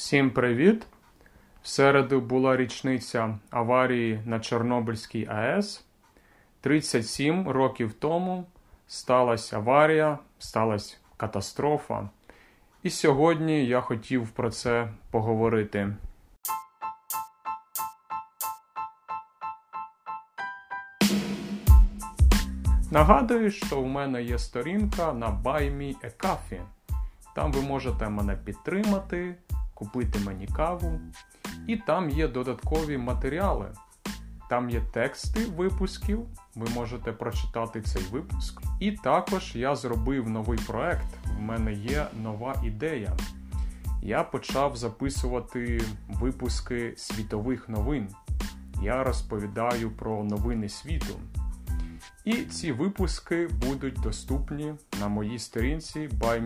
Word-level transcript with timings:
Всім 0.00 0.30
привіт! 0.30 0.86
В 1.62 1.68
середу 1.68 2.20
була 2.20 2.56
річниця 2.56 3.38
аварії 3.50 4.20
на 4.24 4.40
Чорнобильській 4.40 5.26
АЕС. 5.26 5.84
37 6.60 7.48
років 7.48 7.92
тому 7.92 8.46
сталася 8.86 9.56
аварія, 9.56 10.18
сталася 10.38 10.96
катастрофа. 11.16 12.08
І 12.82 12.90
сьогодні 12.90 13.66
я 13.66 13.80
хотів 13.80 14.28
про 14.28 14.50
це 14.50 14.88
поговорити. 15.10 15.96
Нагадую, 22.90 23.50
що 23.50 23.80
в 23.80 23.86
мене 23.86 24.22
є 24.22 24.38
сторінка 24.38 25.12
на 25.12 25.26
Buy 25.26 25.76
Me. 25.78 26.60
Там 27.34 27.52
ви 27.52 27.60
можете 27.60 28.08
мене 28.08 28.36
підтримати, 28.44 29.34
купити 29.80 30.18
мені 30.18 30.46
каву. 30.46 31.00
І 31.66 31.76
там 31.76 32.10
є 32.10 32.28
додаткові 32.28 32.98
матеріали. 32.98 33.72
Там 34.50 34.70
є 34.70 34.80
тексти 34.92 35.44
випусків, 35.44 36.26
ви 36.54 36.66
можете 36.74 37.12
прочитати 37.12 37.82
цей 37.82 38.02
випуск. 38.02 38.62
І 38.80 38.92
також 38.92 39.56
я 39.56 39.76
зробив 39.76 40.30
новий 40.30 40.58
проект. 40.66 41.06
В 41.38 41.40
мене 41.40 41.72
є 41.72 42.06
нова 42.22 42.62
ідея. 42.64 43.16
Я 44.02 44.22
почав 44.22 44.76
записувати 44.76 45.82
випуски 46.08 46.94
світових 46.96 47.68
новин. 47.68 48.08
Я 48.82 49.04
розповідаю 49.04 49.90
про 49.90 50.24
новини 50.24 50.68
світу. 50.68 51.14
І 52.24 52.32
ці 52.32 52.72
випуски 52.72 53.48
будуть 53.66 54.00
доступні 54.00 54.74
на 55.00 55.08
моїй 55.08 55.38
сторінці 55.38 56.08
Buy 56.08 56.40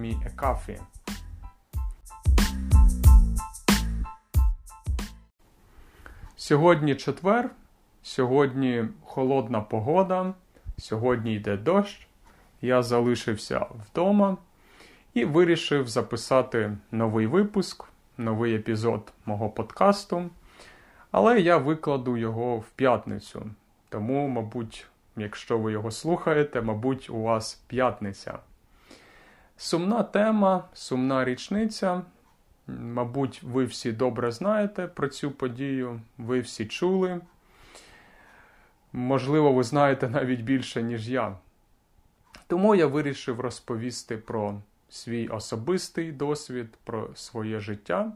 Сьогодні 6.44 6.94
четвер, 6.94 7.50
сьогодні 8.02 8.84
холодна 9.04 9.60
погода, 9.60 10.34
сьогодні 10.78 11.34
йде 11.34 11.56
дощ. 11.56 12.06
Я 12.62 12.82
залишився 12.82 13.66
вдома 13.80 14.36
і 15.14 15.24
вирішив 15.24 15.88
записати 15.88 16.76
новий 16.90 17.26
випуск, 17.26 17.84
новий 18.18 18.54
епізод 18.54 19.12
мого 19.26 19.50
подкасту. 19.50 20.30
Але 21.10 21.40
я 21.40 21.56
викладу 21.56 22.16
його 22.16 22.56
в 22.56 22.70
п'ятницю. 22.70 23.50
Тому, 23.88 24.28
мабуть, 24.28 24.86
якщо 25.16 25.58
ви 25.58 25.72
його 25.72 25.90
слухаєте, 25.90 26.60
мабуть, 26.60 27.10
у 27.10 27.22
вас 27.22 27.54
п'ятниця. 27.66 28.38
Сумна 29.56 30.02
тема, 30.02 30.64
сумна 30.72 31.24
річниця. 31.24 32.02
Мабуть, 32.66 33.42
ви 33.42 33.64
всі 33.64 33.92
добре 33.92 34.32
знаєте 34.32 34.86
про 34.86 35.08
цю 35.08 35.30
подію, 35.30 36.00
ви 36.18 36.40
всі 36.40 36.66
чули. 36.66 37.20
Можливо, 38.92 39.52
ви 39.52 39.62
знаєте 39.62 40.08
навіть 40.08 40.40
більше, 40.40 40.82
ніж 40.82 41.08
я. 41.08 41.36
Тому 42.46 42.74
я 42.74 42.86
вирішив 42.86 43.40
розповісти 43.40 44.16
про 44.16 44.60
свій 44.88 45.28
особистий 45.28 46.12
досвід, 46.12 46.68
про 46.84 47.10
своє 47.14 47.60
життя. 47.60 48.12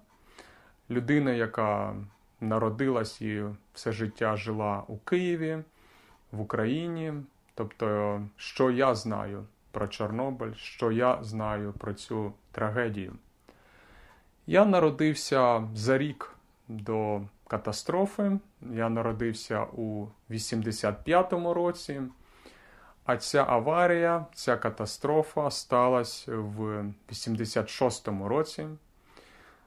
Людина, 0.91 1.32
яка 1.32 1.96
народилась 2.41 3.20
і 3.22 3.44
все 3.74 3.92
життя 3.92 4.36
жила 4.36 4.82
у 4.88 4.96
Києві, 4.96 5.58
в 6.32 6.41
Україні. 6.41 7.12
Тобто, 7.54 8.22
що 8.36 8.70
я 8.70 8.94
знаю 8.94 9.44
про 9.70 9.88
Чорнобиль, 9.88 10.54
що 10.54 10.92
я 10.92 11.19
знаю 11.22 11.72
про 11.78 11.94
цю 11.94 12.32
трагедію. 12.52 13.12
Я 14.50 14.64
народився 14.64 15.68
за 15.74 15.98
рік 15.98 16.30
до 16.68 17.20
катастрофи. 17.48 18.38
Я 18.72 18.88
народився 18.88 19.62
у 19.62 20.06
85-му 20.30 21.54
році, 21.54 22.00
а 23.04 23.16
ця 23.16 23.44
аварія, 23.48 24.26
ця 24.34 24.56
катастрофа 24.56 25.50
сталася 25.50 26.36
в 26.36 26.84
86-му 27.10 28.28
році. 28.28 28.66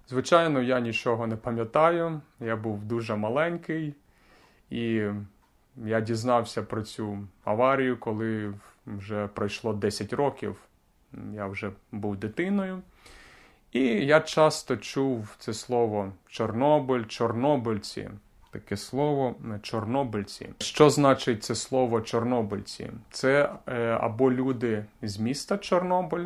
Звичайно, 0.10 0.62
я 0.62 0.80
нічого 0.80 1.28
не 1.28 1.36
пам'ятаю. 1.36 2.22
Я 2.40 2.56
був 2.56 2.84
дуже 2.84 3.16
маленький, 3.16 3.96
і 4.70 5.04
я 5.78 6.02
дізнався 6.02 6.64
про 6.64 6.82
цю 6.82 7.28
аварію, 7.44 7.98
коли 7.98 8.54
вже 8.86 9.28
пройшло 9.28 9.74
10 9.74 10.14
років. 10.14 10.56
Я 11.34 11.48
вже 11.48 11.72
був 11.92 12.18
дитиною. 12.18 12.82
І 13.72 13.82
я 13.86 14.20
часто 14.20 14.78
чув 14.78 15.36
це 15.40 15.54
слово 15.54 16.12
Чорнобиль, 16.28 17.04
Чорнобильці. 17.04 18.10
Таке 18.52 18.78
слово 18.78 19.36
Чорнобильці. 19.62 20.50
Що 20.60 20.90
значить 20.90 21.44
це 21.44 21.56
слово 21.56 22.02
Чорнобильці? 22.02 22.92
Це 23.12 23.54
е, 23.68 23.98
або 24.02 24.32
люди 24.32 24.86
з 25.02 25.18
міста 25.18 25.58
Чорнобиль, 25.58 26.26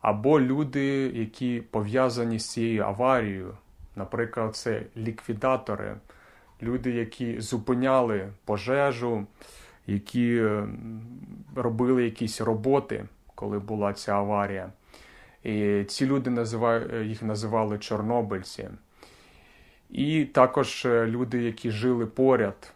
або 0.00 0.40
люди, 0.40 0.84
які 1.14 1.62
пов'язані 1.70 2.38
з 2.38 2.50
цією 2.50 2.84
аварією. 2.84 3.56
Наприклад, 3.96 4.56
це 4.56 4.82
ліквідатори, 4.96 5.96
люди, 6.62 6.90
які 6.90 7.40
зупиняли 7.40 8.28
пожежу, 8.44 9.26
які 9.86 10.44
робили 11.56 12.04
якісь 12.04 12.40
роботи, 12.40 13.04
коли 13.34 13.58
була 13.58 13.92
ця 13.92 14.12
аварія. 14.12 14.72
І 15.44 15.84
ці 15.84 16.06
люди 16.06 16.30
називають, 16.30 17.08
їх 17.08 17.22
називали 17.22 17.78
чорнобильці. 17.78 18.68
І 19.90 20.24
також 20.24 20.86
люди, 20.86 21.42
які 21.42 21.70
жили 21.70 22.06
поряд, 22.06 22.72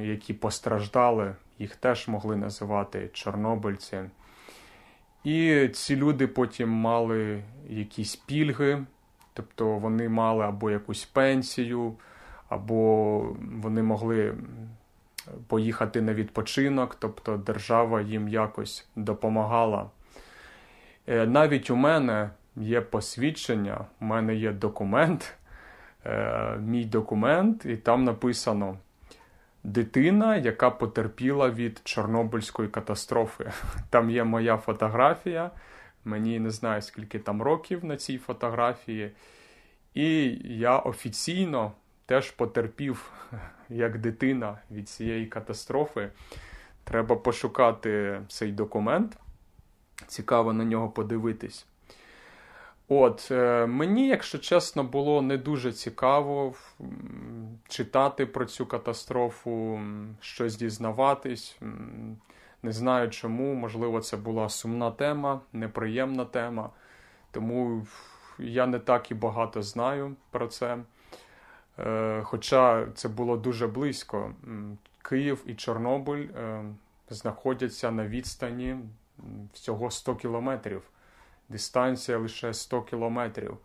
які 0.00 0.34
постраждали, 0.34 1.34
їх 1.58 1.76
теж 1.76 2.08
могли 2.08 2.36
називати 2.36 3.10
чорнобильці. 3.12 4.00
І 5.24 5.68
ці 5.68 5.96
люди 5.96 6.26
потім 6.26 6.68
мали 6.68 7.42
якісь 7.68 8.16
пільги, 8.16 8.84
тобто 9.32 9.78
вони 9.78 10.08
мали 10.08 10.44
або 10.44 10.70
якусь 10.70 11.04
пенсію, 11.04 11.94
або 12.48 13.18
вони 13.40 13.82
могли 13.82 14.34
поїхати 15.46 16.00
на 16.00 16.14
відпочинок, 16.14 16.94
тобто 16.94 17.36
держава 17.36 18.00
їм 18.00 18.28
якось 18.28 18.88
допомагала. 18.96 19.90
Навіть 21.10 21.70
у 21.70 21.76
мене 21.76 22.30
є 22.56 22.80
посвідчення, 22.80 23.84
у 24.00 24.04
мене 24.04 24.34
є 24.34 24.52
документ, 24.52 25.34
мій 26.58 26.84
документ, 26.84 27.66
і 27.66 27.76
там 27.76 28.04
написано 28.04 28.76
дитина, 29.64 30.36
яка 30.36 30.70
потерпіла 30.70 31.50
від 31.50 31.80
Чорнобильської 31.84 32.68
катастрофи. 32.68 33.50
Там 33.90 34.10
є 34.10 34.24
моя 34.24 34.56
фотографія, 34.56 35.50
мені 36.04 36.38
не 36.40 36.50
знаю, 36.50 36.82
скільки 36.82 37.18
там 37.18 37.42
років 37.42 37.84
на 37.84 37.96
цій 37.96 38.18
фотографії. 38.18 39.10
І 39.94 40.38
я 40.58 40.78
офіційно 40.78 41.72
теж 42.06 42.30
потерпів 42.30 43.12
як 43.68 43.98
дитина 43.98 44.58
від 44.70 44.88
цієї 44.88 45.26
катастрофи. 45.26 46.08
Треба 46.84 47.16
пошукати 47.16 48.20
цей 48.28 48.52
документ. 48.52 49.16
Цікаво 50.10 50.52
на 50.52 50.64
нього 50.64 50.88
подивитись. 50.88 51.66
От, 52.88 53.28
е, 53.30 53.66
мені, 53.66 54.08
якщо 54.08 54.38
чесно, 54.38 54.84
було 54.84 55.22
не 55.22 55.36
дуже 55.36 55.72
цікаво 55.72 56.54
читати 57.68 58.26
про 58.26 58.44
цю 58.44 58.66
катастрофу, 58.66 59.80
щось 60.20 60.56
дізнаватись. 60.56 61.58
Не 62.62 62.72
знаю 62.72 63.10
чому, 63.10 63.54
можливо, 63.54 64.00
це 64.00 64.16
була 64.16 64.48
сумна 64.48 64.90
тема, 64.90 65.40
неприємна 65.52 66.24
тема. 66.24 66.70
Тому 67.30 67.86
я 68.38 68.66
не 68.66 68.78
так 68.78 69.10
і 69.10 69.14
багато 69.14 69.62
знаю 69.62 70.16
про 70.30 70.46
це. 70.46 70.78
Е, 71.78 72.22
хоча 72.24 72.86
це 72.94 73.08
було 73.08 73.36
дуже 73.36 73.66
близько. 73.66 74.34
Київ 75.02 75.42
і 75.46 75.54
Чорнобиль 75.54 76.26
е, 76.36 76.64
знаходяться 77.10 77.90
на 77.90 78.06
відстані 78.06 78.76
всього 79.52 79.90
100 79.90 80.16
кілометрів. 80.16 80.82
Дистанція 81.48 82.18
лише 82.18 82.54
100 82.54 82.82
кілометрів. 82.82 83.56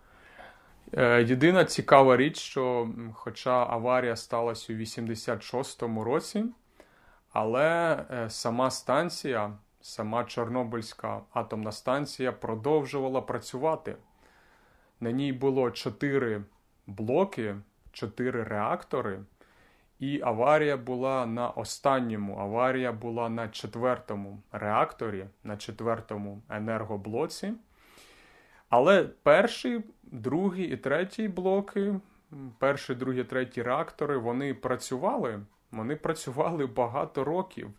Єдина 1.20 1.66
цікава 1.66 2.18
річ, 2.18 2.40
що 2.40 2.90
хоча 3.14 3.52
аварія 3.52 4.16
сталася 4.16 4.74
у 4.74 4.76
86-му 4.76 6.04
році, 6.04 6.46
але 7.32 8.06
сама 8.30 8.72
станція, 8.72 9.54
сама 9.82 10.24
Чорнобильська 10.24 11.22
атомна 11.34 11.72
станція 11.72 12.32
продовжувала 12.32 13.22
працювати. 13.22 13.96
На 15.00 15.12
ній 15.12 15.34
було 15.34 15.72
4 15.72 16.44
блоки, 16.88 17.56
4 17.92 18.44
реактори. 18.44 19.20
І 20.00 20.22
аварія 20.24 20.78
була 20.78 21.26
на 21.26 21.50
останньому. 21.50 22.38
Аварія 22.40 22.92
була 22.92 23.30
на 23.30 23.50
четвертому 23.50 24.42
реакторі, 24.52 25.26
на 25.44 25.58
четвертому 25.58 26.42
енергоблоці. 26.50 27.54
Але 28.70 29.04
перший, 29.04 29.84
другий 30.04 30.66
і 30.66 30.78
третій 30.78 31.28
блоки, 31.28 32.00
перший, 32.60 32.96
другий, 32.96 33.24
третій 33.24 33.62
реактори, 33.62 34.18
вони 34.18 34.54
працювали. 34.54 35.40
Вони 35.72 35.96
працювали 35.96 36.66
багато 36.66 37.24
років, 37.24 37.72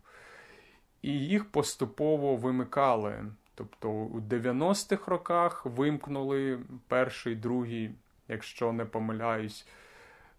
і 1.02 1.10
їх 1.10 1.50
поступово 1.50 2.36
вимикали. 2.36 3.24
Тобто 3.54 3.90
у 3.90 4.20
90-х 4.20 5.10
роках 5.10 5.66
вимкнули 5.66 6.58
перший, 6.88 7.34
другий, 7.34 7.90
якщо 8.28 8.72
не 8.72 8.84
помиляюсь, 8.84 9.68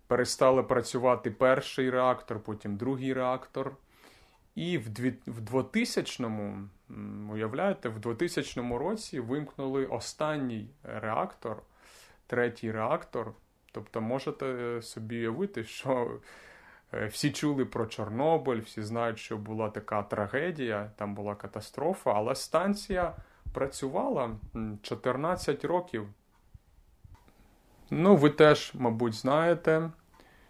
перестали 0.07 0.63
працювати 0.63 1.31
перший 1.31 1.89
реактор, 1.89 2.39
потім 2.39 2.77
другий 2.77 3.13
реактор. 3.13 3.75
І 4.55 4.77
в 4.77 4.89
2000-му, 5.27 6.69
уявляєте, 7.33 7.89
в 7.89 7.99
2000 7.99 8.77
році 8.77 9.19
вимкнули 9.19 9.85
останній 9.85 10.69
реактор, 10.83 11.61
третій 12.27 12.71
реактор. 12.71 13.33
Тобто, 13.71 14.01
можете 14.01 14.79
собі 14.81 15.17
уявити, 15.17 15.63
що 15.63 16.19
е, 16.93 17.05
всі 17.05 17.31
чули 17.31 17.65
про 17.65 17.85
Чорнобиль, 17.85 18.61
всі 18.61 18.81
знають, 18.81 19.19
що 19.19 19.37
була 19.37 19.69
така 19.69 20.03
трагедія, 20.03 20.91
там 20.95 21.15
була 21.15 21.35
катастрофа, 21.35 22.13
але 22.13 22.35
станція 22.35 23.15
працювала 23.53 24.35
14 24.81 25.65
років. 25.65 26.07
Ну, 27.89 28.15
ви 28.15 28.29
теж, 28.29 28.71
мабуть, 28.73 29.13
знаєте, 29.13 29.91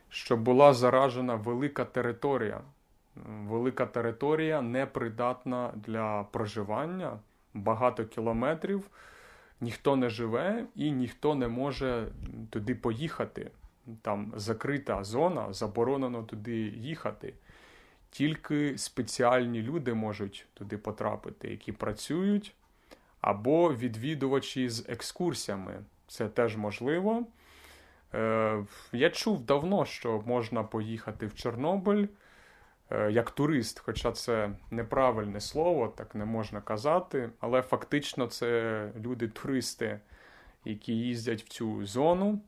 що 0.10 0.38
була 0.38 0.74
заражена 0.74 1.36
велика 1.36 1.86
територія 1.86 2.62
велика 3.26 3.86
територія 3.86 4.62
непридатна 4.62 5.74
для 5.76 6.24
проживання, 6.24 7.20
багато 7.54 8.06
кілометрів, 8.06 8.90
ніхто 9.62 9.96
не 9.96 10.10
живе 10.10 10.66
і 10.76 10.92
ніхто 10.92 11.36
не 11.36 11.48
може 11.48 12.08
туди 12.50 12.76
поїхати. 12.76 13.52
Там 14.02 14.34
закрита 14.36 15.04
зона, 15.04 15.54
заборонено 15.54 16.24
туди 16.24 16.58
їхати. 16.62 17.34
Тільки 18.10 18.78
спеціальні 18.78 19.62
люди 19.62 19.94
можуть 19.94 20.46
туди 20.54 20.78
потрапити, 20.78 21.50
які 21.50 21.72
працюють, 21.72 22.56
або 23.22 23.74
відвідувачі 23.74 24.70
з 24.70 24.90
екскурсіями. 24.90 25.80
Це 26.08 26.30
теж 26.30 26.58
можливо. 26.58 27.26
Е, 28.14 28.66
Я 28.92 29.10
чув 29.10 29.42
давно, 29.42 29.86
що 29.86 30.24
можна 30.26 30.64
поїхати 30.64 31.26
в 31.26 31.36
Чорнобиль. 31.36 32.08
Е, 32.92 33.12
як 33.12 33.32
турист, 33.32 33.80
хоча 33.80 34.12
це 34.12 34.50
неправильне 34.72 35.42
слово, 35.42 35.94
так 35.98 36.16
не 36.16 36.26
можна 36.26 36.62
казати. 36.62 37.30
Але 37.40 37.62
фактично 37.62 38.28
це 38.28 38.92
люди-туристи, 39.06 40.00
які 40.66 40.94
їздять 40.94 41.44
в 41.44 41.48
цю 41.48 41.86
зону. 41.86 42.42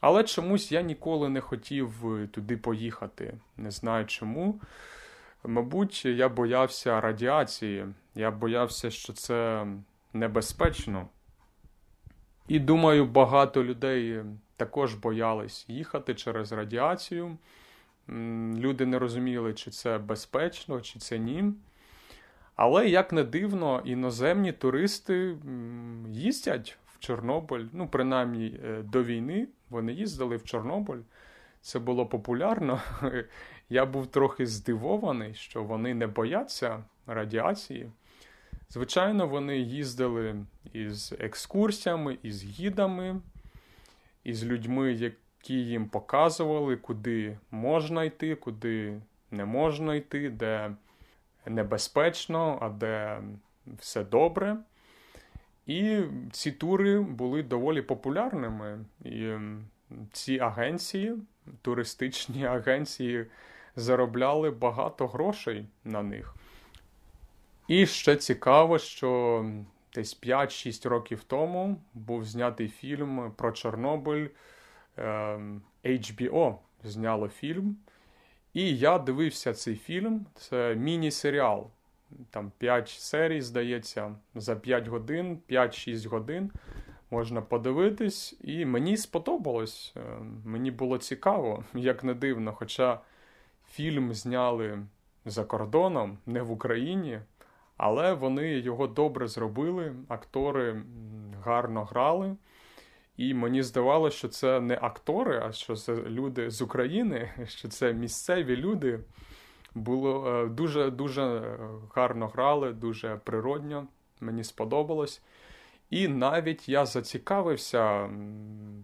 Але 0.00 0.24
чомусь 0.24 0.72
я 0.72 0.82
ніколи 0.82 1.28
не 1.28 1.40
хотів 1.40 1.92
туди 2.32 2.56
поїхати. 2.56 3.34
Не 3.56 3.70
знаю 3.70 4.06
чому. 4.06 4.60
Мабуть, 5.44 6.04
я 6.04 6.28
боявся 6.28 7.00
радіації, 7.00 7.86
я 8.14 8.30
боявся, 8.30 8.90
що 8.90 9.12
це 9.12 9.66
небезпечно. 10.12 11.08
І 12.48 12.58
думаю, 12.58 13.06
багато 13.06 13.64
людей 13.64 14.22
також 14.56 14.94
боялись 14.94 15.64
їхати 15.68 16.14
через 16.14 16.52
радіацію. 16.52 17.36
Люди 18.58 18.86
не 18.86 18.98
розуміли, 18.98 19.54
чи 19.54 19.70
це 19.70 19.98
безпечно, 19.98 20.80
чи 20.80 20.98
це 20.98 21.18
ні. 21.18 21.44
Але, 22.56 22.88
як 22.88 23.12
не 23.12 23.24
дивно, 23.24 23.82
іноземні 23.84 24.52
туристи 24.52 25.36
їздять 26.08 26.78
в 26.86 26.98
Чорнобиль. 26.98 27.64
Ну, 27.72 27.88
принаймні 27.88 28.60
е, 28.64 28.82
до 28.82 29.02
війни 29.02 29.48
вони 29.70 29.92
їздили 29.92 30.36
в 30.36 30.44
Чорнобиль. 30.44 31.00
Це 31.60 31.78
було 31.78 32.06
популярно. 32.06 32.80
Я 33.68 33.86
був 33.86 34.06
трохи 34.06 34.46
здивований, 34.46 35.34
що 35.34 35.62
вони 35.62 35.94
не 35.94 36.06
бояться 36.06 36.84
радіації. 37.06 37.90
Звичайно, 38.68 39.26
вони 39.26 39.58
їздили 39.58 40.36
із 40.72 41.14
екскурсіями, 41.18 42.18
із 42.22 42.44
гідами, 42.44 43.20
із 44.24 44.44
людьми, 44.44 44.92
які 44.92 45.54
їм 45.54 45.88
показували, 45.88 46.76
куди 46.76 47.38
можна 47.50 48.04
йти, 48.04 48.34
куди 48.34 49.00
не 49.30 49.44
можна 49.44 49.94
йти, 49.94 50.30
де 50.30 50.74
небезпечно, 51.46 52.58
а 52.60 52.68
де 52.68 53.20
все 53.78 54.04
добре. 54.04 54.56
І 55.66 56.00
ці 56.32 56.52
тури 56.52 57.00
були 57.00 57.42
доволі 57.42 57.82
популярними. 57.82 58.84
І 59.04 59.32
ці 60.12 60.38
агенції, 60.38 61.14
туристичні 61.62 62.44
агенції, 62.46 63.26
заробляли 63.76 64.50
багато 64.50 65.06
грошей 65.06 65.66
на 65.84 66.02
них. 66.02 66.34
І 67.68 67.86
ще 67.86 68.16
цікаво, 68.16 68.78
що 68.78 69.44
десь 69.94 70.20
5-6 70.22 70.88
років 70.88 71.24
тому 71.24 71.80
був 71.94 72.24
знятий 72.24 72.68
фільм 72.68 73.32
про 73.36 73.52
Чорнобиль. 73.52 74.28
HBO 75.84 76.48
ем, 76.48 76.56
зняло 76.84 77.28
фільм. 77.28 77.76
І 78.54 78.76
я 78.76 78.98
дивився 78.98 79.54
цей 79.54 79.76
фільм. 79.76 80.26
Це 80.34 80.74
міні-серіал. 80.74 81.70
Там 82.30 82.52
5 82.58 82.88
серій, 82.88 83.40
здається, 83.40 84.14
за 84.34 84.56
5 84.56 84.88
годин, 84.88 85.38
5-6 85.48 86.08
годин 86.08 86.50
можна 87.10 87.42
подивитись. 87.42 88.36
І 88.40 88.64
мені 88.64 88.96
сподобалось. 88.96 89.92
Ем, 89.96 90.42
мені 90.44 90.70
було 90.70 90.98
цікаво, 90.98 91.64
як 91.74 92.04
не 92.04 92.14
дивно. 92.14 92.52
Хоча 92.52 93.00
фільм 93.70 94.14
зняли 94.14 94.78
за 95.24 95.44
кордоном, 95.44 96.18
не 96.26 96.42
в 96.42 96.50
Україні, 96.50 97.20
але 97.76 98.14
вони 98.14 98.58
його 98.58 98.86
добре 98.86 99.28
зробили. 99.28 99.94
Актори 100.08 100.82
гарно 101.44 101.84
грали. 101.84 102.36
І 103.16 103.34
мені 103.34 103.62
здавалося, 103.62 104.16
що 104.16 104.28
це 104.28 104.60
не 104.60 104.78
актори, 104.82 105.42
а 105.44 105.52
що 105.52 105.76
це 105.76 105.94
люди 105.94 106.50
з 106.50 106.62
України, 106.62 107.32
що 107.48 107.68
це 107.68 107.92
місцеві 107.92 108.56
люди. 108.56 109.00
Було 109.74 110.28
е, 110.28 110.48
дуже 110.48 110.90
дуже 110.90 111.58
гарно 111.94 112.28
грали, 112.28 112.72
дуже 112.72 113.20
природньо. 113.24 113.86
Мені 114.20 114.44
сподобалось. 114.44 115.22
І 115.90 116.08
навіть 116.08 116.68
я 116.68 116.86
зацікавився 116.86 118.10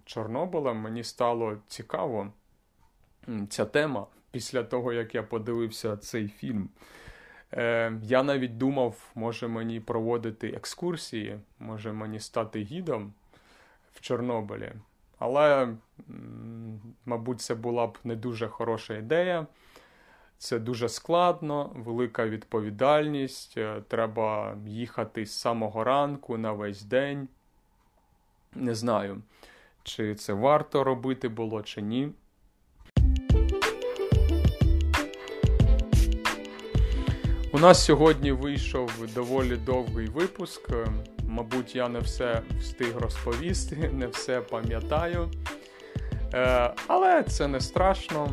Чорнобилем, 0.05 0.77
мені 0.77 1.05
стало 1.05 1.57
цікаво 1.69 2.33
ця 3.49 3.64
тема 3.64 4.07
після 4.31 4.62
того, 4.62 4.93
як 4.93 5.14
я 5.14 5.23
подивився 5.23 5.97
цей 5.97 6.29
фільм. 6.29 6.69
Е, 7.52 7.92
Я 8.02 8.23
навіть 8.23 8.59
думав, 8.59 9.11
може 9.14 9.49
мені 9.49 9.80
проводити 9.80 10.49
екскурсії, 10.49 11.38
може 11.59 11.92
мені 11.92 12.21
стати 12.21 12.61
гідом 12.62 13.12
в 13.92 14.00
Чорнобилі. 14.00 14.73
Але, 15.19 15.69
мабуть, 17.07 17.40
це 17.40 17.54
була 17.54 17.87
б 17.87 17.99
не 18.04 18.16
дуже 18.16 18.49
хороша 18.49 18.95
ідея. 18.97 19.47
Це 20.38 20.59
дуже 20.59 20.88
складно, 20.88 21.71
велика 21.75 22.26
відповідальність. 22.26 23.54
Е, 23.59 23.83
треба 23.88 24.57
їхати 24.66 25.26
з 25.26 25.33
самого 25.33 25.85
ранку 25.85 26.38
на 26.38 26.52
весь 26.52 26.83
день. 26.83 27.28
Не 28.54 28.75
знаю, 28.75 29.23
чи 29.83 30.14
це 30.14 30.33
варто 30.33 30.85
робити 30.85 31.28
було, 31.28 31.62
чи 31.62 31.83
ні. 31.83 32.12
У 37.52 37.59
нас 37.59 37.85
сьогодні 37.85 38.33
вийшов 38.33 38.90
доволі 39.14 39.57
довгий 39.57 40.07
випуск. 40.07 40.71
Мабуть, 41.25 41.76
я 41.76 41.88
не 41.88 41.99
все 41.99 42.42
встиг 42.61 42.97
розповісти, 42.97 43.76
не 43.92 44.07
все 44.07 44.40
пам'ятаю. 44.40 45.30
Е, 46.35 46.75
але 46.87 47.23
це 47.23 47.49
не 47.49 47.61
страшно. 47.61 48.28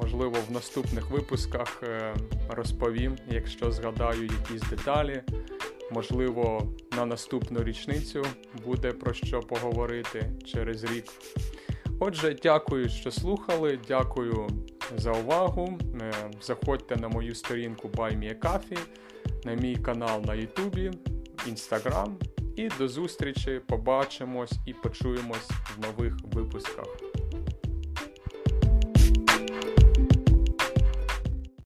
Можливо, 0.00 0.36
в 0.48 0.52
наступних 0.52 1.10
випусках 1.10 1.82
е, 1.82 2.14
розповім, 2.48 3.16
якщо 3.28 3.70
згадаю 3.70 4.22
якісь 4.22 4.68
деталі. 4.70 5.22
Можливо, 5.90 6.68
на 6.96 7.06
наступну 7.06 7.62
річницю 7.62 8.26
буде 8.64 8.92
про 8.92 9.14
що 9.14 9.40
поговорити 9.40 10.30
через 10.44 10.84
рік. 10.84 11.04
Отже, 12.00 12.36
дякую, 12.42 12.88
що 12.88 13.10
слухали. 13.10 13.78
Дякую 13.88 14.48
за 14.98 15.12
увагу. 15.12 15.78
Е, 16.00 16.12
заходьте 16.42 16.96
на 16.96 17.08
мою 17.08 17.34
сторінку 17.34 17.88
BuyMeACoffee, 17.88 18.78
на 19.44 19.54
мій 19.54 19.76
канал 19.76 20.22
на 20.26 20.34
Ютубі. 20.34 20.90
Інстаграм. 21.46 22.18
І 22.56 22.68
до 22.78 22.88
зустрічі! 22.88 23.60
Побачимось 23.66 24.52
і 24.66 24.72
почуємось 24.72 25.50
в 25.76 25.80
нових 25.86 26.14
випусках. 26.32 27.03